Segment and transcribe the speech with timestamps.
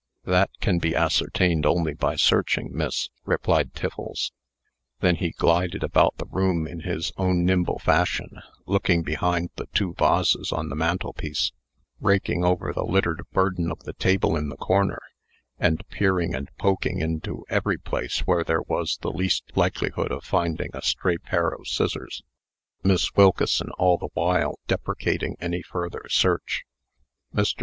[0.23, 4.31] "That can be ascertained only by searching, miss," replied Tiffles.
[4.99, 9.93] Then he glided about the room in his own nimble fashion, looking behind the two
[9.99, 11.51] vases on the mantelpiece,
[11.99, 14.97] raking over the littered burden of the table in the corner,
[15.59, 20.71] and peering and poking into every place where there was the least likelihood of finding
[20.73, 22.23] a stray pair of scissors;
[22.83, 26.63] Miss Wilkeson all the while deprecating any further search.
[27.35, 27.59] Mr.